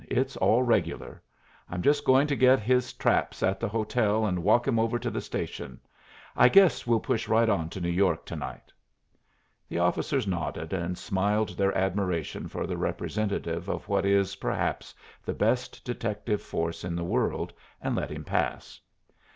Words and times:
It's 0.09 0.35
all 0.37 0.63
regular. 0.63 1.21
I'm 1.69 1.83
just 1.83 2.05
going 2.05 2.25
to 2.25 2.35
get 2.35 2.59
his 2.59 2.91
traps 2.91 3.43
at 3.43 3.59
the 3.59 3.67
hotel 3.67 4.25
and 4.25 4.41
walk 4.43 4.67
him 4.67 4.79
over 4.79 4.97
to 4.97 5.11
the 5.11 5.21
station. 5.21 5.79
I 6.35 6.49
guess 6.49 6.87
we'll 6.87 6.99
push 7.01 7.27
right 7.27 7.47
on 7.47 7.69
to 7.69 7.79
New 7.79 7.91
York 7.91 8.25
to 8.25 8.35
night." 8.35 8.73
The 9.69 9.77
officers 9.77 10.25
nodded 10.25 10.73
and 10.73 10.97
smiled 10.97 11.49
their 11.49 11.77
admiration 11.77 12.47
for 12.47 12.65
the 12.65 12.77
representative 12.77 13.69
of 13.69 13.87
what 13.87 14.03
is, 14.03 14.37
perhaps, 14.37 14.95
the 15.23 15.35
best 15.35 15.85
detective 15.85 16.41
force 16.41 16.83
in 16.83 16.95
the 16.95 17.03
world, 17.03 17.53
and 17.79 17.95
let 17.95 18.09
him 18.09 18.23
pass. 18.23 18.81